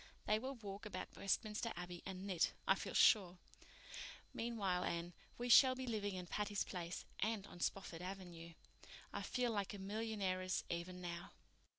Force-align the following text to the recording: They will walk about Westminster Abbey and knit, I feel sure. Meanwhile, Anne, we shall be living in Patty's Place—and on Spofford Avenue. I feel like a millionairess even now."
They 0.25 0.39
will 0.39 0.55
walk 0.55 0.87
about 0.87 1.15
Westminster 1.15 1.71
Abbey 1.75 2.01
and 2.07 2.25
knit, 2.25 2.53
I 2.67 2.73
feel 2.73 2.95
sure. 2.95 3.37
Meanwhile, 4.33 4.83
Anne, 4.83 5.13
we 5.37 5.47
shall 5.47 5.75
be 5.75 5.85
living 5.85 6.15
in 6.15 6.25
Patty's 6.25 6.63
Place—and 6.63 7.45
on 7.45 7.59
Spofford 7.59 8.01
Avenue. 8.01 8.53
I 9.13 9.21
feel 9.21 9.51
like 9.51 9.75
a 9.75 9.77
millionairess 9.77 10.63
even 10.71 11.01
now." 11.01 11.33